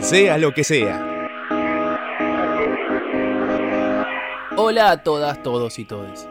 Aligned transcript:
Sea 0.00 0.38
lo 0.38 0.54
que 0.54 0.64
sea. 0.64 1.28
Hola 4.56 4.90
a 4.90 5.02
todas, 5.02 5.42
todos 5.42 5.78
y 5.78 5.84
todes. 5.84 6.26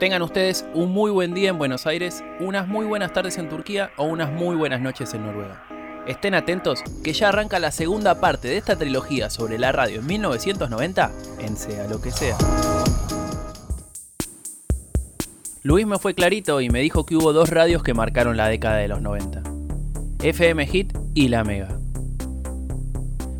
Tengan 0.00 0.22
ustedes 0.22 0.64
un 0.72 0.92
muy 0.92 1.10
buen 1.10 1.34
día 1.34 1.50
en 1.50 1.58
Buenos 1.58 1.86
Aires, 1.86 2.24
unas 2.40 2.66
muy 2.66 2.86
buenas 2.86 3.12
tardes 3.12 3.36
en 3.36 3.50
Turquía 3.50 3.90
o 3.98 4.04
unas 4.04 4.32
muy 4.32 4.56
buenas 4.56 4.80
noches 4.80 5.12
en 5.12 5.26
Noruega. 5.26 5.62
Estén 6.06 6.34
atentos 6.34 6.82
que 7.04 7.12
ya 7.12 7.28
arranca 7.28 7.58
la 7.58 7.70
segunda 7.70 8.18
parte 8.18 8.48
de 8.48 8.56
esta 8.56 8.76
trilogía 8.76 9.28
sobre 9.28 9.58
la 9.58 9.72
radio 9.72 10.00
en 10.00 10.06
1990 10.06 11.12
en 11.38 11.56
Sea 11.56 11.86
lo 11.88 12.00
que 12.00 12.10
sea. 12.10 12.36
Luis 15.62 15.86
me 15.86 15.98
fue 15.98 16.14
clarito 16.14 16.62
y 16.62 16.70
me 16.70 16.80
dijo 16.80 17.04
que 17.04 17.14
hubo 17.14 17.34
dos 17.34 17.50
radios 17.50 17.82
que 17.82 17.92
marcaron 17.92 18.38
la 18.38 18.48
década 18.48 18.78
de 18.78 18.88
los 18.88 19.02
90. 19.02 19.42
FM 20.22 20.66
Hit 20.66 20.96
y 21.14 21.28
La 21.28 21.44
Mega. 21.44 21.81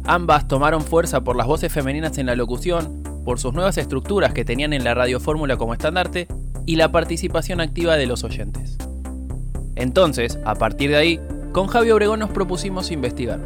Ambas 0.05 0.49
tomaron 0.49 0.83
fuerza 0.83 1.23
por 1.23 1.37
las 1.37 1.47
voces 1.47 1.73
femeninas 1.73 2.19
en 2.19 2.27
la 2.27 2.37
locución, 2.37 3.03
por 3.25 3.39
sus 3.39 3.55
nuevas 3.55 3.79
estructuras 3.79 4.33
que 4.33 4.45
tenían 4.45 4.73
en 4.73 4.85
la 4.85 4.95
radio 4.95 5.21
fórmula 5.21 5.57
como 5.57 5.73
estandarte 5.73 6.27
y 6.67 6.77
la 6.77 6.91
participación 6.91 7.61
activa 7.61 7.97
de 7.97 8.07
los 8.07 8.25
oyentes. 8.25 8.79
Entonces, 9.77 10.39
a 10.45 10.55
partir 10.55 10.91
de 10.91 10.97
ahí, 10.97 11.21
con 11.53 11.67
Javi 11.67 11.91
Obregón 11.91 12.21
nos 12.21 12.31
propusimos 12.31 12.91
investigar. 12.91 13.41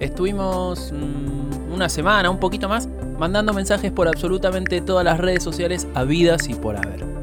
Estuvimos 0.00 0.92
mmm, 0.92 1.72
una 1.72 1.88
semana, 1.88 2.30
un 2.30 2.38
poquito 2.38 2.68
más, 2.68 2.88
mandando 3.18 3.52
mensajes 3.52 3.92
por 3.92 4.08
absolutamente 4.08 4.80
todas 4.80 5.04
las 5.04 5.18
redes 5.18 5.42
sociales 5.42 5.86
habidas 5.94 6.48
y 6.48 6.54
por 6.54 6.76
haber 6.76 7.14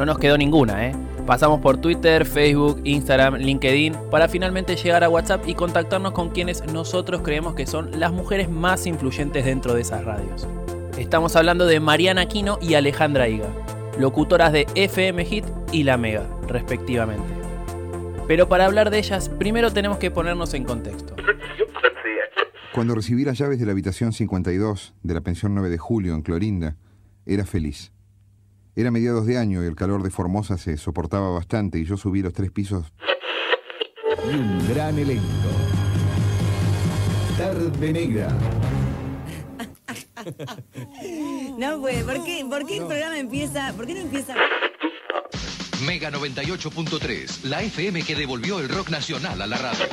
no 0.00 0.06
nos 0.06 0.18
quedó 0.18 0.38
ninguna, 0.38 0.86
¿eh? 0.86 0.94
Pasamos 1.26 1.60
por 1.60 1.76
Twitter, 1.76 2.24
Facebook, 2.26 2.80
Instagram, 2.84 3.36
LinkedIn 3.36 3.94
para 4.10 4.28
finalmente 4.28 4.76
llegar 4.76 5.04
a 5.04 5.08
WhatsApp 5.08 5.46
y 5.46 5.54
contactarnos 5.54 6.12
con 6.12 6.30
quienes 6.30 6.64
nosotros 6.72 7.22
creemos 7.22 7.54
que 7.54 7.66
son 7.66 7.98
las 8.00 8.12
mujeres 8.12 8.50
más 8.50 8.86
influyentes 8.86 9.44
dentro 9.44 9.74
de 9.74 9.82
esas 9.82 10.04
radios. 10.04 10.48
Estamos 10.98 11.36
hablando 11.36 11.66
de 11.66 11.78
Mariana 11.80 12.22
Aquino 12.22 12.58
y 12.60 12.74
Alejandra 12.74 13.28
Higa, 13.28 13.48
locutoras 13.98 14.52
de 14.52 14.66
FM 14.74 15.24
Hit 15.24 15.44
y 15.72 15.84
La 15.84 15.96
Mega, 15.96 16.26
respectivamente. 16.48 17.28
Pero 18.26 18.48
para 18.48 18.66
hablar 18.66 18.90
de 18.90 18.98
ellas, 18.98 19.28
primero 19.28 19.72
tenemos 19.72 19.98
que 19.98 20.10
ponernos 20.10 20.54
en 20.54 20.64
contexto. 20.64 21.16
Cuando 22.72 22.94
recibí 22.94 23.24
las 23.24 23.38
llaves 23.38 23.58
de 23.58 23.66
la 23.66 23.72
habitación 23.72 24.12
52 24.12 24.94
de 25.02 25.14
la 25.14 25.20
pensión 25.20 25.54
9 25.54 25.70
de 25.70 25.78
julio 25.78 26.14
en 26.14 26.22
Clorinda, 26.22 26.76
era 27.26 27.44
feliz. 27.44 27.92
Era 28.76 28.90
mediados 28.90 29.26
de 29.26 29.36
año 29.38 29.62
y 29.62 29.66
el 29.66 29.74
calor 29.74 30.02
de 30.02 30.10
Formosa 30.10 30.56
se 30.56 30.76
soportaba 30.76 31.30
bastante 31.30 31.78
y 31.78 31.84
yo 31.84 31.96
subí 31.96 32.22
los 32.22 32.32
tres 32.32 32.50
pisos. 32.50 32.92
Y 34.24 34.34
un 34.34 34.68
gran 34.68 34.98
elenco. 34.98 35.24
Tarde 37.36 37.92
Negra. 37.92 38.28
No, 41.58 41.80
pues, 41.80 42.04
¿por 42.04 42.24
qué, 42.24 42.44
¿por 42.48 42.66
qué 42.66 42.76
el 42.76 42.86
programa 42.86 43.18
empieza? 43.18 43.72
¿Por 43.74 43.86
qué 43.86 43.94
no 43.94 44.00
empieza? 44.00 44.34
Mega 45.86 46.10
98.3, 46.10 47.44
la 47.44 47.62
FM 47.62 48.02
que 48.02 48.14
devolvió 48.14 48.60
el 48.60 48.68
rock 48.68 48.90
nacional 48.90 49.40
a 49.40 49.46
la 49.46 49.56
radio. 49.56 49.86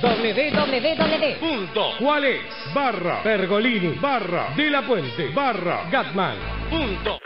Www. 0.00 1.40
Punto. 1.40 1.82
¿Cuál 1.98 2.24
es? 2.24 2.40
Barra 2.74 3.22
Pergolini. 3.22 3.94
Barra 4.00 4.54
De 4.56 4.70
La 4.70 4.86
Puente. 4.86 5.28
Barra 5.34 5.88
Gatman. 5.90 6.36
Punto. 6.70 7.18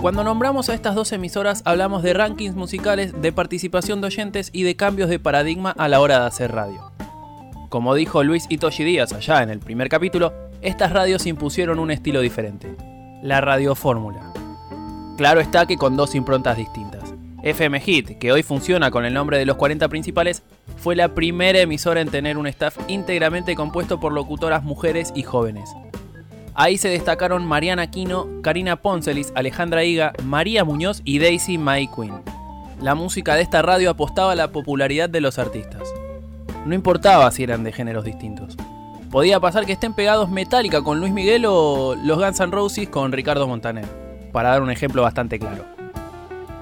Cuando 0.00 0.22
nombramos 0.22 0.68
a 0.68 0.74
estas 0.74 0.94
dos 0.94 1.12
emisoras 1.12 1.62
hablamos 1.64 2.02
de 2.02 2.14
rankings 2.14 2.54
musicales, 2.54 3.20
de 3.20 3.32
participación 3.32 4.00
de 4.00 4.06
oyentes 4.06 4.50
y 4.52 4.62
de 4.62 4.76
cambios 4.76 5.08
de 5.08 5.18
paradigma 5.18 5.74
a 5.76 5.88
la 5.88 6.00
hora 6.00 6.20
de 6.20 6.26
hacer 6.26 6.52
radio. 6.52 6.92
Como 7.70 7.94
dijo 7.94 8.22
Luis 8.22 8.46
Itoshi 8.48 8.84
Díaz 8.84 9.12
allá 9.12 9.42
en 9.42 9.50
el 9.50 9.58
primer 9.58 9.88
capítulo, 9.88 10.32
estas 10.62 10.92
radios 10.92 11.26
impusieron 11.26 11.80
un 11.80 11.90
estilo 11.90 12.20
diferente, 12.20 12.76
la 13.22 13.40
radiofórmula. 13.40 14.32
Claro 15.16 15.40
está 15.40 15.66
que 15.66 15.76
con 15.76 15.96
dos 15.96 16.14
improntas 16.14 16.56
distintas. 16.56 16.95
FM 17.46 17.78
Hit, 17.78 18.18
que 18.18 18.32
hoy 18.32 18.42
funciona 18.42 18.90
con 18.90 19.04
el 19.04 19.14
nombre 19.14 19.38
de 19.38 19.46
los 19.46 19.56
40 19.56 19.88
principales, 19.88 20.42
fue 20.78 20.96
la 20.96 21.14
primera 21.14 21.60
emisora 21.60 22.00
en 22.00 22.08
tener 22.08 22.38
un 22.38 22.48
staff 22.48 22.76
íntegramente 22.88 23.54
compuesto 23.54 24.00
por 24.00 24.12
locutoras 24.12 24.64
mujeres 24.64 25.12
y 25.14 25.22
jóvenes. 25.22 25.70
Ahí 26.54 26.76
se 26.76 26.88
destacaron 26.88 27.46
Mariana 27.46 27.82
Aquino, 27.82 28.26
Karina 28.42 28.74
Poncelis, 28.74 29.32
Alejandra 29.36 29.84
Higa, 29.84 30.12
María 30.24 30.64
Muñoz 30.64 31.02
y 31.04 31.20
Daisy 31.20 31.56
May 31.56 31.86
Quinn. 31.86 32.14
La 32.80 32.96
música 32.96 33.36
de 33.36 33.42
esta 33.42 33.62
radio 33.62 33.90
apostaba 33.90 34.32
a 34.32 34.36
la 34.36 34.50
popularidad 34.50 35.08
de 35.08 35.20
los 35.20 35.38
artistas. 35.38 35.82
No 36.64 36.74
importaba 36.74 37.30
si 37.30 37.44
eran 37.44 37.62
de 37.62 37.70
géneros 37.70 38.04
distintos. 38.04 38.56
Podía 39.12 39.38
pasar 39.38 39.66
que 39.66 39.72
estén 39.72 39.94
pegados 39.94 40.30
Metallica 40.30 40.82
con 40.82 40.98
Luis 40.98 41.12
Miguel 41.12 41.44
o 41.46 41.94
los 41.94 42.18
Guns 42.18 42.40
N' 42.40 42.50
Roses 42.50 42.88
con 42.88 43.12
Ricardo 43.12 43.46
Montaner, 43.46 43.86
para 44.32 44.48
dar 44.48 44.62
un 44.62 44.70
ejemplo 44.72 45.02
bastante 45.02 45.38
claro. 45.38 45.75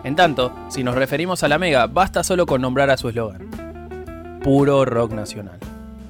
En 0.04 0.16
tanto, 0.16 0.52
si 0.68 0.84
nos 0.84 0.94
referimos 0.94 1.42
a 1.42 1.48
la 1.48 1.58
Mega, 1.58 1.86
basta 1.86 2.22
solo 2.22 2.44
con 2.44 2.60
nombrar 2.60 2.90
a 2.90 2.98
su 2.98 3.08
eslogan. 3.08 4.40
Puro 4.42 4.84
rock 4.84 5.12
nacional. 5.12 5.58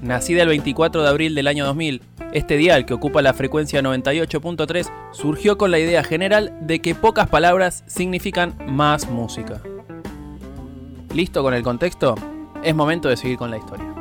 Nacida 0.03 0.43
el 0.43 0.49
24 0.49 1.03
de 1.03 1.09
abril 1.09 1.34
del 1.37 1.47
año 1.47 1.65
2000, 1.65 2.03
este 2.33 2.56
dial, 2.56 2.84
que 2.84 2.94
ocupa 2.94 3.22
la 3.22 3.33
frecuencia 3.33 3.81
98.3, 3.81 4.91
surgió 5.12 5.56
con 5.56 5.71
la 5.71 5.78
idea 5.78 6.03
general 6.03 6.53
de 6.60 6.81
que 6.81 6.97
pocas 6.97 7.28
palabras 7.28 7.84
significan 7.87 8.54
más 8.66 9.09
música. 9.09 9.62
¿Listo 11.15 11.44
con 11.44 11.54
el 11.54 11.62
contexto? 11.62 12.16
Es 12.65 12.75
momento 12.75 13.09
de 13.09 13.16
seguir 13.16 13.38
con 13.38 13.53
la 13.53 13.59
historia. 13.59 13.94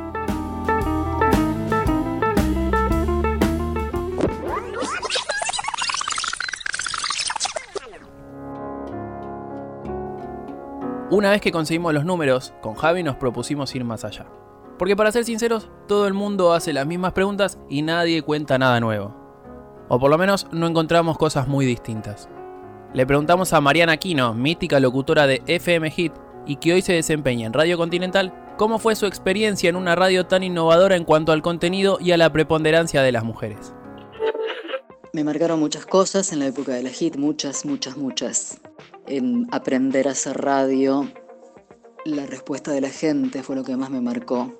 Una 11.14 11.30
vez 11.30 11.40
que 11.40 11.52
conseguimos 11.52 11.94
los 11.94 12.04
números, 12.04 12.54
con 12.60 12.74
Javi 12.74 13.04
nos 13.04 13.14
propusimos 13.14 13.72
ir 13.76 13.84
más 13.84 14.04
allá. 14.04 14.26
Porque 14.76 14.96
para 14.96 15.12
ser 15.12 15.24
sinceros, 15.24 15.70
todo 15.86 16.08
el 16.08 16.12
mundo 16.12 16.52
hace 16.52 16.72
las 16.72 16.88
mismas 16.88 17.12
preguntas 17.12 17.56
y 17.70 17.82
nadie 17.82 18.22
cuenta 18.22 18.58
nada 18.58 18.80
nuevo. 18.80 19.14
O 19.88 20.00
por 20.00 20.10
lo 20.10 20.18
menos 20.18 20.48
no 20.50 20.66
encontramos 20.66 21.16
cosas 21.16 21.46
muy 21.46 21.66
distintas. 21.66 22.28
Le 22.94 23.06
preguntamos 23.06 23.52
a 23.52 23.60
Mariana 23.60 23.92
Aquino, 23.92 24.34
mítica 24.34 24.80
locutora 24.80 25.28
de 25.28 25.40
FM 25.46 25.88
Hit 25.92 26.12
y 26.46 26.56
que 26.56 26.72
hoy 26.72 26.82
se 26.82 26.94
desempeña 26.94 27.46
en 27.46 27.52
Radio 27.52 27.78
Continental, 27.78 28.34
cómo 28.58 28.80
fue 28.80 28.96
su 28.96 29.06
experiencia 29.06 29.70
en 29.70 29.76
una 29.76 29.94
radio 29.94 30.26
tan 30.26 30.42
innovadora 30.42 30.96
en 30.96 31.04
cuanto 31.04 31.30
al 31.30 31.42
contenido 31.42 31.98
y 32.00 32.10
a 32.10 32.16
la 32.16 32.32
preponderancia 32.32 33.02
de 33.02 33.12
las 33.12 33.22
mujeres. 33.22 33.72
Me 35.12 35.22
marcaron 35.22 35.60
muchas 35.60 35.86
cosas 35.86 36.32
en 36.32 36.40
la 36.40 36.46
época 36.46 36.72
de 36.72 36.82
la 36.82 36.90
hit, 36.90 37.14
muchas, 37.14 37.64
muchas, 37.64 37.96
muchas. 37.96 38.60
En 39.06 39.46
aprender 39.50 40.08
a 40.08 40.12
hacer 40.12 40.38
radio, 40.38 41.08
la 42.04 42.26
respuesta 42.26 42.72
de 42.72 42.80
la 42.80 42.90
gente 42.90 43.42
fue 43.42 43.56
lo 43.56 43.64
que 43.64 43.76
más 43.76 43.90
me 43.90 44.00
marcó 44.00 44.58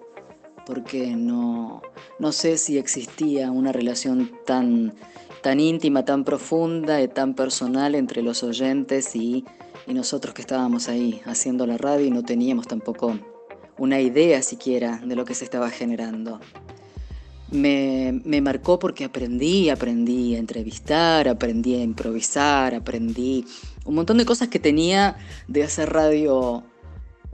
porque 0.64 1.14
no, 1.16 1.82
no 2.18 2.32
sé 2.32 2.58
si 2.58 2.78
existía 2.78 3.50
una 3.50 3.72
relación 3.72 4.32
tan, 4.46 4.94
tan 5.42 5.60
íntima, 5.60 6.04
tan 6.04 6.24
profunda 6.24 7.02
y 7.02 7.08
tan 7.08 7.34
personal 7.34 7.94
entre 7.94 8.22
los 8.22 8.42
oyentes 8.42 9.14
y, 9.14 9.44
y 9.86 9.94
nosotros 9.94 10.34
que 10.34 10.42
estábamos 10.42 10.88
ahí 10.88 11.20
haciendo 11.24 11.66
la 11.66 11.78
radio 11.78 12.06
y 12.06 12.10
no 12.10 12.22
teníamos 12.22 12.66
tampoco 12.66 13.18
una 13.76 14.00
idea 14.00 14.42
siquiera 14.42 15.00
de 15.04 15.16
lo 15.16 15.24
que 15.24 15.34
se 15.34 15.44
estaba 15.44 15.70
generando. 15.70 16.40
Me, 17.54 18.40
marcó 18.40 18.78
porque 18.78 19.04
aprendí, 19.04 19.70
aprendí 19.70 20.34
a 20.34 20.38
entrevistar, 20.38 21.28
aprendí 21.28 21.76
a 21.76 21.82
improvisar, 21.82 22.74
aprendí 22.74 23.46
un 23.84 23.94
montón 23.94 24.18
de 24.18 24.24
cosas 24.24 24.48
que 24.48 24.58
tenía 24.58 25.16
de 25.46 25.62
hacer 25.62 25.92
radio 25.92 26.64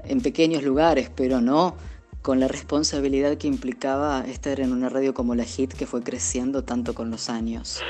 en 0.04 0.20
pequeños 0.20 0.62
lugares, 0.62 1.10
pero 1.14 1.40
no 1.40 1.74
con 2.22 2.38
la 2.38 2.48
responsabilidad 2.48 3.38
que 3.38 3.46
implicaba 3.46 4.24
estar 4.26 4.60
en 4.60 4.72
una 4.72 4.90
radio 4.90 5.14
como 5.14 5.34
la 5.34 5.44
Hit 5.44 5.72
que 5.72 5.86
fue 5.86 6.02
creciendo 6.02 6.64
tanto 6.64 6.94
con 6.94 7.10
los 7.10 7.30
años. 7.30 7.80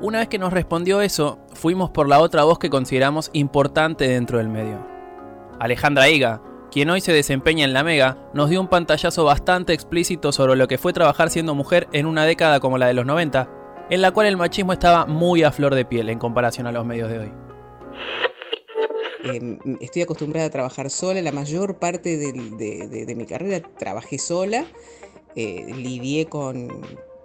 Una 0.00 0.20
vez 0.20 0.28
que 0.28 0.38
nos 0.38 0.52
respondió 0.52 1.00
eso, 1.00 1.40
fuimos 1.54 1.90
por 1.90 2.08
la 2.08 2.20
otra 2.20 2.44
voz 2.44 2.58
que 2.58 2.70
consideramos 2.70 3.30
importante 3.32 4.06
dentro 4.06 4.38
del 4.38 4.48
medio. 4.48 4.86
Alejandra 5.58 6.08
Higa, 6.08 6.42
quien 6.70 6.90
hoy 6.90 7.00
se 7.00 7.12
desempeña 7.12 7.64
en 7.64 7.72
la 7.72 7.84
Mega, 7.84 8.30
nos 8.34 8.50
dio 8.50 8.60
un 8.60 8.68
pantallazo 8.68 9.24
bastante 9.24 9.72
explícito 9.72 10.32
sobre 10.32 10.56
lo 10.56 10.68
que 10.68 10.78
fue 10.78 10.92
trabajar 10.92 11.30
siendo 11.30 11.54
mujer 11.54 11.88
en 11.92 12.06
una 12.06 12.24
década 12.24 12.60
como 12.60 12.78
la 12.78 12.86
de 12.86 12.94
los 12.94 13.06
90, 13.06 13.48
en 13.90 14.02
la 14.02 14.10
cual 14.10 14.26
el 14.26 14.36
machismo 14.36 14.72
estaba 14.72 15.06
muy 15.06 15.42
a 15.42 15.52
flor 15.52 15.74
de 15.74 15.84
piel 15.84 16.08
en 16.08 16.18
comparación 16.18 16.66
a 16.66 16.72
los 16.72 16.84
medios 16.84 17.10
de 17.10 17.18
hoy. 17.18 17.32
Eh, 19.24 19.58
estoy 19.80 20.02
acostumbrada 20.02 20.46
a 20.46 20.50
trabajar 20.50 20.90
sola, 20.90 21.20
la 21.22 21.32
mayor 21.32 21.78
parte 21.78 22.16
de, 22.16 23.14
mi 23.16 23.26
carrera 23.26 23.60
trabajé 23.78 24.18
sola, 24.18 24.64
eh, 25.34 25.66
lidié 25.74 26.26
con, 26.26 26.68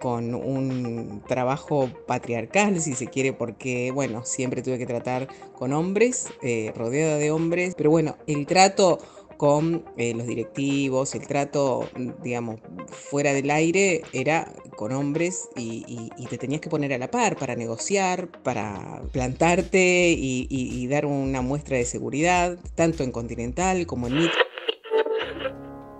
con 0.02 0.34
un 0.34 1.22
trabajo 1.28 1.88
patriarcal, 2.08 2.80
si 2.80 2.94
se 2.94 3.06
quiere, 3.06 3.32
porque, 3.32 3.92
bueno, 3.92 4.24
siempre 4.24 4.60
tuve 4.60 4.76
que 4.76 4.84
tratar 4.84 5.28
con 5.52 5.72
hombres, 5.72 6.26
eh, 6.42 6.72
rodeada 6.74 7.18
de 7.18 7.30
hombres, 7.30 7.74
pero 7.76 7.90
bueno, 7.90 8.16
el 8.26 8.44
trato 8.46 8.98
con 9.42 9.84
eh, 9.96 10.14
los 10.14 10.28
directivos, 10.28 11.16
el 11.16 11.26
trato, 11.26 11.88
digamos, 12.22 12.60
fuera 12.86 13.32
del 13.32 13.50
aire 13.50 14.02
era 14.12 14.52
con 14.76 14.92
hombres 14.92 15.48
y, 15.56 16.10
te 16.30 16.38
tenías 16.38 16.60
que 16.60 16.70
poner 16.70 16.92
a 16.92 16.98
la 16.98 17.10
par 17.10 17.36
para 17.36 17.56
negociar, 17.56 18.28
para 18.44 19.02
plantarte 19.10 20.14
y, 20.16 20.46
y 20.48 20.86
dar 20.86 21.06
una 21.06 21.42
muestra 21.42 21.76
de 21.76 21.84
seguridad, 21.84 22.56
tanto 22.76 23.02
en 23.02 23.10
Continental 23.10 23.84
como 23.84 24.06
en 24.06 24.18
MIT. 24.18 24.30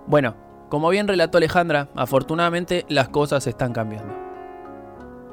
Bueno, 0.07 0.37
como 0.69 0.87
bien 0.89 1.09
relató 1.09 1.37
Alejandra, 1.37 1.89
afortunadamente 1.97 2.85
las 2.87 3.09
cosas 3.09 3.45
están 3.45 3.73
cambiando. 3.73 4.22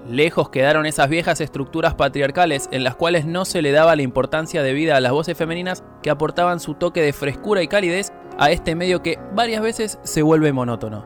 Lejos 0.08 0.48
quedaron 0.48 0.86
esas 0.86 1.08
viejas 1.08 1.40
estructuras 1.40 1.94
patriarcales 1.94 2.68
en 2.72 2.84
las 2.84 2.94
cuales 2.94 3.26
no 3.26 3.44
se 3.44 3.60
le 3.60 3.70
daba 3.70 3.96
la 3.96 4.02
importancia 4.02 4.62
debida 4.62 4.96
a 4.96 5.00
las 5.00 5.12
voces 5.12 5.36
femeninas 5.36 5.84
que 6.02 6.10
aportaban 6.10 6.58
su 6.58 6.74
toque 6.74 7.02
de 7.02 7.12
frescura 7.12 7.62
y 7.62 7.68
calidez 7.68 8.12
a 8.38 8.50
este 8.50 8.74
medio 8.74 9.02
que 9.02 9.18
varias 9.34 9.62
veces 9.62 9.98
se 10.02 10.22
vuelve 10.22 10.52
monótono. 10.52 11.04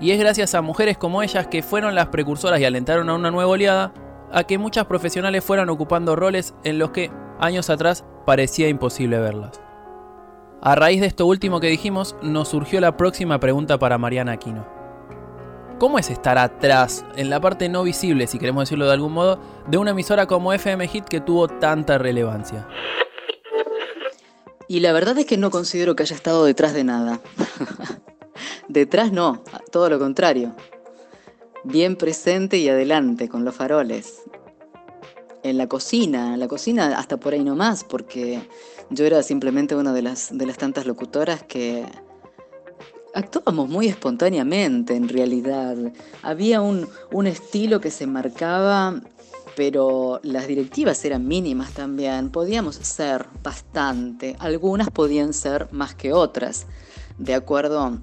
Y 0.00 0.10
es 0.10 0.18
gracias 0.18 0.54
a 0.54 0.62
mujeres 0.62 0.98
como 0.98 1.22
ellas 1.22 1.46
que 1.46 1.62
fueron 1.62 1.94
las 1.94 2.08
precursoras 2.08 2.60
y 2.60 2.64
alentaron 2.64 3.08
a 3.08 3.14
una 3.14 3.30
nueva 3.30 3.50
oleada, 3.50 3.92
a 4.30 4.44
que 4.44 4.58
muchas 4.58 4.86
profesionales 4.86 5.44
fueran 5.44 5.70
ocupando 5.70 6.16
roles 6.16 6.54
en 6.64 6.78
los 6.78 6.90
que 6.90 7.10
años 7.38 7.70
atrás 7.70 8.04
parecía 8.26 8.68
imposible 8.68 9.18
verlas. 9.18 9.60
A 10.60 10.74
raíz 10.74 11.00
de 11.00 11.06
esto 11.06 11.26
último 11.26 11.60
que 11.60 11.68
dijimos, 11.68 12.16
nos 12.22 12.48
surgió 12.48 12.80
la 12.80 12.96
próxima 12.96 13.40
pregunta 13.40 13.78
para 13.78 13.98
Mariana 13.98 14.32
Aquino. 14.32 14.81
¿Cómo 15.82 15.98
es 15.98 16.10
estar 16.10 16.38
atrás, 16.38 17.04
en 17.16 17.28
la 17.28 17.40
parte 17.40 17.68
no 17.68 17.82
visible, 17.82 18.28
si 18.28 18.38
queremos 18.38 18.62
decirlo 18.62 18.86
de 18.86 18.92
algún 18.92 19.12
modo, 19.12 19.40
de 19.66 19.78
una 19.78 19.90
emisora 19.90 20.28
como 20.28 20.52
FM 20.52 20.86
Hit 20.86 21.06
que 21.06 21.20
tuvo 21.20 21.48
tanta 21.48 21.98
relevancia? 21.98 22.68
Y 24.68 24.78
la 24.78 24.92
verdad 24.92 25.18
es 25.18 25.26
que 25.26 25.36
no 25.36 25.50
considero 25.50 25.96
que 25.96 26.04
haya 26.04 26.14
estado 26.14 26.44
detrás 26.44 26.72
de 26.72 26.84
nada. 26.84 27.20
detrás 28.68 29.10
no, 29.10 29.42
todo 29.72 29.90
lo 29.90 29.98
contrario. 29.98 30.54
Bien 31.64 31.96
presente 31.96 32.58
y 32.58 32.68
adelante 32.68 33.28
con 33.28 33.44
los 33.44 33.56
faroles. 33.56 34.22
En 35.42 35.58
la 35.58 35.66
cocina, 35.66 36.34
en 36.34 36.38
la 36.38 36.46
cocina 36.46 36.96
hasta 36.96 37.16
por 37.16 37.32
ahí 37.32 37.42
nomás, 37.42 37.82
porque 37.82 38.48
yo 38.90 39.04
era 39.04 39.20
simplemente 39.24 39.74
una 39.74 39.92
de 39.92 40.02
las, 40.02 40.28
de 40.38 40.46
las 40.46 40.58
tantas 40.58 40.86
locutoras 40.86 41.42
que 41.42 41.84
actuábamos 43.14 43.68
muy 43.68 43.88
espontáneamente 43.88 44.94
en 44.94 45.08
realidad. 45.08 45.76
Había 46.22 46.60
un, 46.60 46.88
estilo 47.26 47.80
que 47.80 47.90
se 47.90 48.06
marcaba, 48.06 49.00
pero 49.56 50.20
las 50.22 50.46
directivas 50.46 51.04
eran 51.04 51.26
mínimas 51.26 51.72
también. 51.72 52.30
Podíamos 52.30 52.76
ser 52.76 53.26
bastante, 53.42 54.36
algunas 54.38 54.90
podían 54.90 55.32
ser 55.32 55.68
más 55.72 55.94
que 55.94 56.12
otras, 56.12 56.66
de 57.18 57.34
acuerdo 57.34 57.98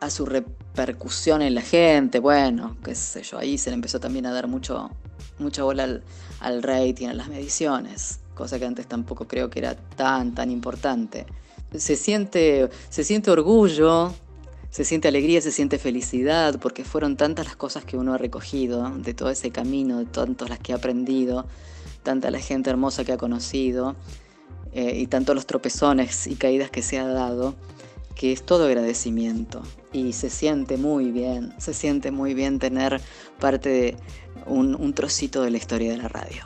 a 0.00 0.10
su 0.10 0.24
repercusión 0.24 1.42
en 1.42 1.54
la 1.54 1.62
gente. 1.62 2.18
Bueno, 2.18 2.76
qué 2.82 2.94
sé 2.94 3.22
yo, 3.22 3.38
ahí 3.38 3.58
se 3.58 3.70
le 3.70 3.74
empezó 3.74 4.00
también 4.00 4.26
a 4.26 4.32
dar 4.32 4.48
mucho, 4.48 4.90
mucha 5.38 5.62
bola 5.62 5.84
al, 5.84 6.02
al 6.40 6.62
rating, 6.62 7.08
a 7.08 7.14
las 7.14 7.28
mediciones, 7.28 8.20
cosa 8.34 8.58
que 8.58 8.64
antes 8.64 8.86
tampoco 8.86 9.28
creo 9.28 9.50
que 9.50 9.58
era 9.58 9.74
tan, 9.74 10.34
tan 10.34 10.50
importante. 10.50 11.26
Se 11.76 11.94
siente, 11.94 12.68
se 12.88 13.04
siente 13.04 13.30
orgullo 13.30 14.12
se 14.70 14.84
siente 14.84 15.08
alegría, 15.08 15.40
se 15.40 15.50
siente 15.50 15.78
felicidad, 15.78 16.58
porque 16.60 16.84
fueron 16.84 17.16
tantas 17.16 17.46
las 17.46 17.56
cosas 17.56 17.84
que 17.84 17.96
uno 17.96 18.14
ha 18.14 18.18
recogido 18.18 18.88
de 18.90 19.14
todo 19.14 19.30
ese 19.30 19.50
camino, 19.50 19.98
de 19.98 20.06
tantas 20.06 20.48
las 20.48 20.60
que 20.60 20.72
ha 20.72 20.76
aprendido, 20.76 21.46
tanta 22.04 22.30
la 22.30 22.38
gente 22.38 22.70
hermosa 22.70 23.04
que 23.04 23.12
ha 23.12 23.18
conocido 23.18 23.96
eh, 24.72 24.96
y 24.96 25.08
tantos 25.08 25.34
los 25.34 25.46
tropezones 25.46 26.28
y 26.28 26.36
caídas 26.36 26.70
que 26.70 26.82
se 26.82 27.00
ha 27.00 27.06
dado, 27.08 27.56
que 28.14 28.32
es 28.32 28.44
todo 28.44 28.66
agradecimiento. 28.66 29.62
Y 29.92 30.12
se 30.12 30.30
siente 30.30 30.76
muy 30.76 31.10
bien, 31.10 31.52
se 31.58 31.74
siente 31.74 32.12
muy 32.12 32.34
bien 32.34 32.60
tener 32.60 33.00
parte 33.40 33.68
de 33.68 33.96
un, 34.46 34.76
un 34.76 34.94
trocito 34.94 35.42
de 35.42 35.50
la 35.50 35.56
historia 35.56 35.90
de 35.90 35.98
la 35.98 36.08
radio. 36.08 36.44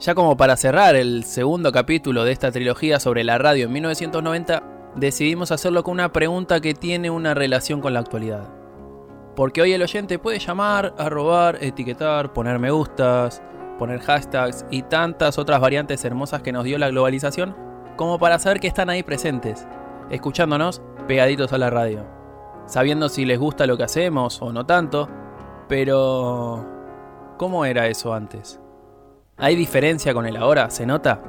Ya 0.00 0.14
como 0.14 0.34
para 0.34 0.56
cerrar 0.56 0.96
el 0.96 1.24
segundo 1.24 1.72
capítulo 1.72 2.24
de 2.24 2.32
esta 2.32 2.50
trilogía 2.50 2.98
sobre 2.98 3.22
la 3.22 3.36
radio 3.36 3.66
en 3.66 3.72
1990, 3.72 4.69
decidimos 4.96 5.52
hacerlo 5.52 5.82
con 5.82 5.92
una 5.92 6.12
pregunta 6.12 6.60
que 6.60 6.74
tiene 6.74 7.10
una 7.10 7.34
relación 7.34 7.80
con 7.80 7.94
la 7.94 8.00
actualidad. 8.00 8.52
Porque 9.36 9.62
hoy 9.62 9.72
el 9.72 9.82
oyente 9.82 10.18
puede 10.18 10.38
llamar, 10.38 10.94
arrobar, 10.98 11.58
etiquetar, 11.60 12.32
poner 12.32 12.58
me 12.58 12.70
gustas, 12.70 13.42
poner 13.78 14.00
hashtags 14.00 14.66
y 14.70 14.82
tantas 14.82 15.38
otras 15.38 15.60
variantes 15.60 16.04
hermosas 16.04 16.42
que 16.42 16.52
nos 16.52 16.64
dio 16.64 16.78
la 16.78 16.90
globalización 16.90 17.56
como 17.96 18.18
para 18.18 18.38
saber 18.38 18.60
que 18.60 18.66
están 18.66 18.90
ahí 18.90 19.02
presentes, 19.02 19.66
escuchándonos 20.10 20.82
pegaditos 21.06 21.52
a 21.52 21.58
la 21.58 21.70
radio, 21.70 22.06
sabiendo 22.66 23.08
si 23.08 23.24
les 23.24 23.38
gusta 23.38 23.66
lo 23.66 23.76
que 23.76 23.84
hacemos 23.84 24.40
o 24.42 24.52
no 24.52 24.66
tanto, 24.66 25.08
pero 25.68 26.66
¿cómo 27.36 27.64
era 27.64 27.86
eso 27.86 28.12
antes? 28.12 28.60
¿Hay 29.36 29.56
diferencia 29.56 30.12
con 30.12 30.26
el 30.26 30.36
ahora? 30.36 30.68
¿Se 30.70 30.84
nota? 30.84 31.22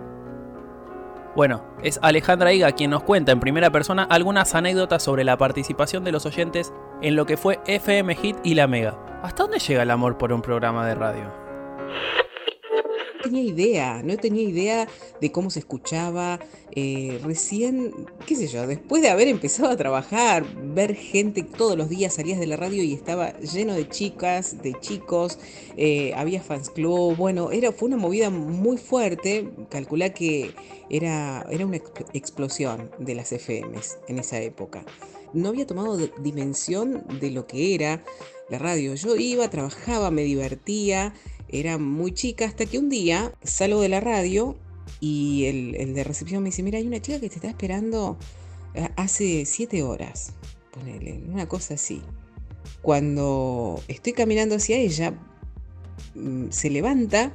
Bueno, 1.35 1.63
es 1.81 1.97
Alejandra 2.01 2.51
Higa 2.51 2.73
quien 2.73 2.91
nos 2.91 3.03
cuenta 3.03 3.31
en 3.31 3.39
primera 3.39 3.71
persona 3.71 4.03
algunas 4.03 4.53
anécdotas 4.53 5.01
sobre 5.01 5.23
la 5.23 5.37
participación 5.37 6.03
de 6.03 6.11
los 6.11 6.25
oyentes 6.25 6.73
en 7.01 7.15
lo 7.15 7.25
que 7.25 7.37
fue 7.37 7.61
FM 7.67 8.15
Hit 8.15 8.37
y 8.43 8.55
La 8.55 8.67
Mega. 8.67 8.97
¿Hasta 9.23 9.43
dónde 9.43 9.59
llega 9.59 9.83
el 9.83 9.91
amor 9.91 10.17
por 10.17 10.33
un 10.33 10.41
programa 10.41 10.85
de 10.85 10.95
radio? 10.95 11.50
Tenía 13.21 13.43
idea, 13.43 14.01
no 14.03 14.17
tenía 14.17 14.43
idea 14.43 14.87
de 15.19 15.31
cómo 15.31 15.49
se 15.49 15.59
escuchaba. 15.59 16.39
Eh, 16.73 17.19
recién, 17.23 17.93
qué 18.25 18.35
sé 18.35 18.47
yo, 18.47 18.65
después 18.65 19.01
de 19.01 19.09
haber 19.09 19.27
empezado 19.27 19.69
a 19.69 19.75
trabajar, 19.75 20.45
ver 20.73 20.95
gente 20.95 21.43
todos 21.43 21.77
los 21.77 21.89
días, 21.89 22.13
salías 22.13 22.39
de 22.39 22.47
la 22.47 22.55
radio 22.55 22.81
y 22.81 22.93
estaba 22.93 23.37
lleno 23.39 23.73
de 23.73 23.89
chicas, 23.89 24.61
de 24.61 24.79
chicos, 24.79 25.37
eh, 25.75 26.13
había 26.15 26.41
fans 26.41 26.69
club, 26.69 27.15
bueno, 27.17 27.51
era, 27.51 27.71
fue 27.71 27.89
una 27.89 27.97
movida 27.97 28.29
muy 28.29 28.77
fuerte, 28.77 29.51
calculá 29.69 30.11
que 30.11 30.53
era, 30.89 31.45
era 31.49 31.65
una 31.65 31.77
explosión 32.13 32.89
de 32.99 33.15
las 33.15 33.31
FMs 33.33 33.97
en 34.07 34.19
esa 34.19 34.39
época. 34.39 34.85
No 35.33 35.49
había 35.49 35.65
tomado 35.65 35.97
dimensión 35.97 37.05
de 37.19 37.31
lo 37.31 37.47
que 37.47 37.73
era 37.73 38.03
la 38.49 38.59
radio. 38.59 38.95
Yo 38.95 39.15
iba, 39.15 39.49
trabajaba, 39.49 40.11
me 40.11 40.23
divertía, 40.23 41.13
era 41.51 41.77
muy 41.77 42.13
chica, 42.13 42.45
hasta 42.45 42.65
que 42.65 42.79
un 42.79 42.89
día 42.89 43.33
salgo 43.43 43.81
de 43.81 43.89
la 43.89 43.99
radio 43.99 44.57
y 44.99 45.45
el, 45.45 45.93
de 45.93 46.03
recepción 46.03 46.43
me 46.43 46.49
dice, 46.49 46.63
mira, 46.63 46.77
hay 46.77 46.87
una 46.87 47.01
chica 47.01 47.19
que 47.19 47.29
te 47.29 47.35
está 47.35 47.49
esperando 47.49 48.17
eh, 48.73 48.87
hace 48.95 49.45
siete 49.45 49.83
horas. 49.83 50.33
Ponele, 50.71 51.21
una 51.27 51.47
cosa 51.47 51.73
así. 51.73 52.01
Cuando 52.81 53.81
estoy 53.87 54.13
caminando 54.13 54.55
hacia 54.55 54.77
ella, 54.77 55.13
mm, 56.15 56.49
se 56.49 56.69
levanta 56.69 57.33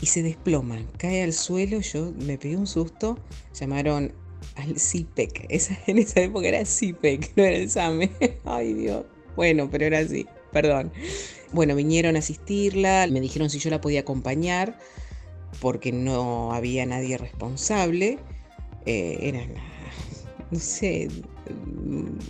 y 0.00 0.06
se 0.06 0.22
desploma, 0.22 0.78
cae 0.96 1.22
al 1.22 1.32
suelo, 1.32 1.80
yo 1.80 2.12
me 2.24 2.38
pegué 2.38 2.56
un 2.56 2.66
susto, 2.66 3.18
llamaron 3.52 4.12
al 4.54 4.78
CIPEC, 4.78 5.46
esa, 5.48 5.76
en 5.86 5.98
esa 5.98 6.20
época 6.20 6.48
era 6.48 6.64
CIPEC, 6.64 7.32
no 7.36 7.44
era 7.44 7.56
el 7.56 7.70
SAME, 7.70 8.10
ay 8.44 8.74
Dios, 8.74 9.04
bueno, 9.36 9.68
pero 9.70 9.86
era 9.86 9.98
así, 9.98 10.26
perdón. 10.52 10.92
Bueno, 11.52 11.74
vinieron 11.74 12.16
a 12.16 12.18
asistirla, 12.18 13.06
me 13.10 13.20
dijeron 13.20 13.48
si 13.48 13.58
yo 13.58 13.70
la 13.70 13.80
podía 13.80 14.00
acompañar 14.00 14.78
porque 15.60 15.92
no 15.92 16.52
había 16.52 16.84
nadie 16.86 17.16
responsable. 17.18 18.18
Eh, 18.86 19.18
era, 19.20 19.40
no 20.50 20.58
sé, 20.58 21.08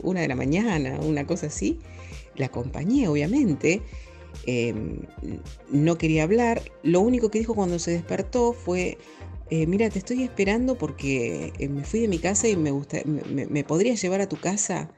una 0.02 0.20
de 0.20 0.28
la 0.28 0.34
mañana, 0.34 0.98
una 1.00 1.26
cosa 1.26 1.46
así. 1.46 1.80
La 2.36 2.46
acompañé, 2.46 3.08
obviamente. 3.08 3.82
Em, 4.46 5.00
no 5.70 5.98
quería 5.98 6.22
hablar. 6.22 6.62
Lo 6.82 7.00
único 7.00 7.30
que 7.30 7.40
dijo 7.40 7.54
cuando 7.54 7.78
se 7.78 7.90
despertó 7.90 8.52
fue, 8.52 8.98
eh, 9.50 9.66
mira, 9.66 9.90
te 9.90 9.98
estoy 9.98 10.22
esperando 10.22 10.78
porque 10.78 11.52
eh, 11.58 11.68
me 11.68 11.84
fui 11.84 12.00
de 12.00 12.08
mi 12.08 12.18
casa 12.18 12.48
y 12.48 12.56
me, 12.56 12.70
gusta, 12.70 12.98
me, 13.04 13.46
me 13.46 13.64
podrías 13.64 14.00
llevar 14.00 14.20
a 14.20 14.28
tu 14.28 14.36
casa. 14.36 14.90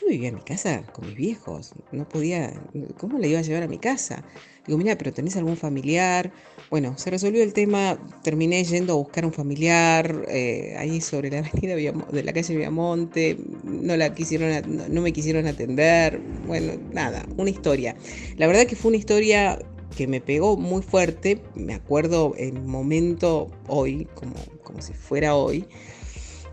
Yo 0.00 0.08
vivía 0.08 0.28
en 0.28 0.34
mi 0.34 0.40
casa 0.40 0.82
con 0.92 1.06
mis 1.06 1.14
viejos, 1.14 1.72
no 1.92 2.08
podía, 2.08 2.52
¿cómo 2.96 3.18
le 3.18 3.28
iba 3.28 3.38
a 3.38 3.42
llevar 3.42 3.62
a 3.62 3.68
mi 3.68 3.78
casa? 3.78 4.24
Digo, 4.66 4.76
mira, 4.76 4.98
pero 4.98 5.12
tenés 5.12 5.36
algún 5.36 5.56
familiar. 5.56 6.32
Bueno, 6.70 6.98
se 6.98 7.10
resolvió 7.10 7.44
el 7.44 7.52
tema, 7.52 7.98
terminé 8.22 8.64
yendo 8.64 8.94
a 8.94 8.96
buscar 8.96 9.24
un 9.24 9.32
familiar 9.32 10.24
eh, 10.28 10.74
ahí 10.78 11.00
sobre 11.00 11.30
la 11.30 11.38
avenida 11.46 11.76
de 11.76 12.22
la 12.24 12.32
calle 12.32 12.56
Viamonte, 12.56 13.36
no, 13.62 13.96
la 13.96 14.12
quisieron, 14.14 14.64
no, 14.92 15.00
me 15.00 15.12
quisieron 15.12 15.46
atender, 15.46 16.20
bueno, 16.46 16.72
nada, 16.92 17.24
una 17.36 17.50
historia. 17.50 17.94
La 18.36 18.48
verdad 18.48 18.66
que 18.66 18.74
fue 18.74 18.88
una 18.88 18.98
historia 18.98 19.58
que 19.96 20.08
me 20.08 20.20
pegó 20.20 20.56
muy 20.56 20.82
fuerte, 20.82 21.40
me 21.54 21.74
acuerdo 21.74 22.34
el 22.36 22.60
momento 22.62 23.48
hoy, 23.68 24.08
como, 24.14 24.34
como 24.64 24.82
si 24.82 24.92
fuera 24.92 25.36
hoy, 25.36 25.68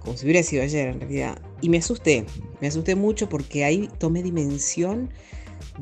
como 0.01 0.17
si 0.17 0.25
hubiera 0.25 0.43
sido 0.43 0.63
ayer 0.63 0.89
en 0.89 0.99
realidad. 0.99 1.41
Y 1.61 1.69
me 1.69 1.77
asusté, 1.77 2.25
me 2.59 2.67
asusté 2.67 2.95
mucho 2.95 3.29
porque 3.29 3.63
ahí 3.63 3.87
tomé 3.99 4.23
dimensión 4.23 5.11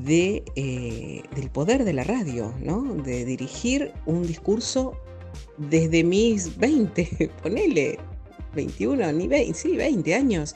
eh, 0.07 1.23
del 1.35 1.49
poder 1.49 1.83
de 1.83 1.93
la 1.93 2.03
radio, 2.03 2.53
¿no? 2.61 2.95
De 2.95 3.25
dirigir 3.25 3.91
un 4.05 4.25
discurso 4.25 4.93
desde 5.57 6.03
mis 6.03 6.57
20, 6.57 7.31
ponele, 7.43 7.99
21, 8.55 9.11
ni 9.13 9.27
20, 9.27 9.53
sí, 9.57 9.75
20 9.75 10.15
años, 10.15 10.55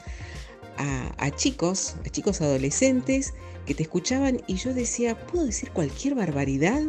a 0.76 1.30
chicos, 1.30 1.94
a 2.04 2.08
chicos 2.10 2.40
adolescentes 2.40 3.32
que 3.64 3.74
te 3.74 3.84
escuchaban 3.84 4.42
y 4.46 4.56
yo 4.56 4.74
decía, 4.74 5.16
puedo 5.16 5.46
decir 5.46 5.70
cualquier 5.70 6.14
barbaridad, 6.14 6.82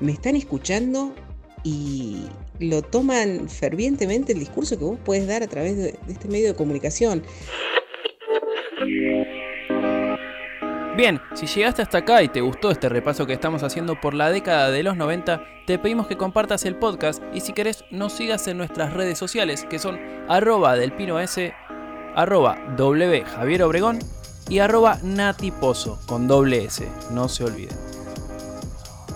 me 0.00 0.12
están 0.12 0.36
escuchando 0.36 1.14
y 1.62 2.24
lo 2.58 2.82
toman 2.82 3.48
fervientemente 3.48 4.32
el 4.32 4.38
discurso 4.38 4.78
que 4.78 4.84
vos 4.84 4.98
puedes 5.04 5.26
dar 5.26 5.42
a 5.42 5.46
través 5.46 5.76
de, 5.76 5.98
este 6.08 6.28
medio 6.28 6.48
de 6.48 6.54
comunicación. 6.54 7.22
Bien, 10.96 11.20
si 11.34 11.46
llegaste 11.46 11.82
hasta 11.82 11.98
acá 11.98 12.22
y 12.22 12.28
te 12.28 12.40
gustó 12.40 12.70
este 12.70 12.88
repaso 12.88 13.26
que 13.26 13.34
estamos 13.34 13.62
haciendo 13.62 14.00
por 14.00 14.14
la 14.14 14.30
década 14.30 14.70
de 14.70 14.82
los 14.82 14.96
90, 14.96 15.42
te 15.66 15.78
pedimos 15.78 16.06
que 16.06 16.16
compartas 16.16 16.64
el 16.64 16.76
podcast 16.76 17.22
y 17.34 17.40
si 17.40 17.52
querés 17.52 17.84
nos 17.90 18.14
sigas 18.14 18.48
en 18.48 18.56
nuestras 18.56 18.94
redes 18.94 19.18
sociales 19.18 19.66
que 19.68 19.78
son 19.78 19.98
arroba 20.26 20.74
del 20.74 20.92
pino 20.92 21.20
S, 21.20 21.52
arroba 22.14 22.58
W 22.78 23.24
y 24.48 24.58
arroba 24.58 24.98
natiposo 25.02 26.00
con 26.06 26.26
doble 26.26 26.64
S, 26.64 26.88
no 27.10 27.28
se 27.28 27.44
olviden. 27.44 27.85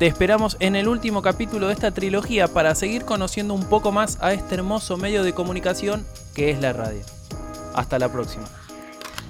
Te 0.01 0.07
esperamos 0.07 0.57
en 0.61 0.77
el 0.77 0.89
último 0.89 1.21
capítulo 1.21 1.67
de 1.67 1.75
esta 1.75 1.91
trilogía 1.91 2.49
para 2.49 2.75
seguir 2.75 3.05
conociendo 3.05 3.53
un 3.53 3.69
poco 3.69 3.93
más 3.93 4.17
a 4.23 4.33
este 4.33 4.55
hermoso 4.55 4.97
medio 4.97 5.23
de 5.23 5.35
comunicación 5.35 6.07
que 6.35 6.49
es 6.49 6.59
la 6.59 6.73
radio. 6.73 7.03
Hasta 7.75 7.99
la 7.99 8.11
próxima. 8.11 8.49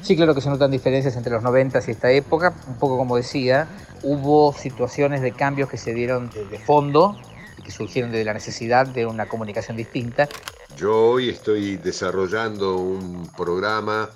Sí, 0.01 0.15
claro 0.15 0.33
que 0.33 0.41
se 0.41 0.49
notan 0.49 0.71
diferencias 0.71 1.17
entre 1.17 1.33
los 1.33 1.43
90 1.43 1.81
y 1.85 1.91
esta 1.91 2.13
época. 2.13 2.55
Un 2.69 2.77
poco 2.77 2.97
como 2.97 3.17
decía, 3.17 3.67
hubo 4.05 4.53
situaciones 4.53 5.23
de 5.23 5.33
cambios 5.33 5.69
que 5.69 5.77
se 5.77 5.93
dieron 5.93 6.31
de, 6.31 6.59
fondo 6.61 7.17
y 7.59 7.63
que 7.63 7.73
surgieron 7.73 8.13
de 8.13 8.25
la 8.25 8.33
necesidad 8.33 8.87
de 8.87 9.07
una 9.07 9.27
comunicación 9.27 9.77
distinta. 9.77 10.29
Yo 10.77 10.97
hoy 10.97 11.31
estoy 11.31 11.79
desarrollando 11.79 12.77
un 12.77 13.29
programa 13.37 14.09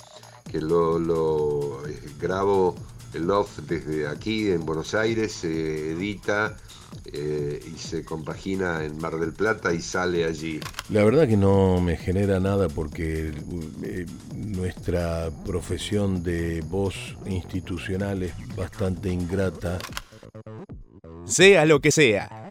que 0.53 0.61
lo, 0.61 1.85
eh, 1.89 2.01
grabo 2.21 2.77
Love 3.15 3.61
desde 3.67 4.07
aquí 4.07 4.51
en 4.51 4.65
Buenos 4.65 4.95
Aires, 4.95 5.33
se 5.33 5.93
edita 5.93 6.57
eh, 7.13 7.61
y 7.67 7.79
se 7.79 8.05
compagina 8.05 8.85
en 8.85 8.99
Mar 8.99 9.19
del 9.19 9.33
Plata 9.33 9.73
y 9.73 9.81
sale 9.81 10.25
allí. 10.25 10.61
La 10.91 11.05
verdad 11.05 11.27
que 11.29 11.37
no 11.37 11.81
me 11.81 11.97
genera 11.97 12.41
nada 12.41 12.69
porque 12.69 13.33
eh, 13.83 14.07
nuestra 14.35 15.31
profesión 15.45 16.23
de 16.23 16.63
voz 16.63 17.17
institucional 17.27 18.23
es 18.23 18.33
bastante 18.57 19.11
ingrata. 19.11 19.79
Sea 21.25 21.65
lo 21.65 21.81
que 21.81 21.91
sea 21.91 22.44